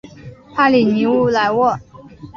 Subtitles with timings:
[0.55, 1.79] 帕里尼莱沃。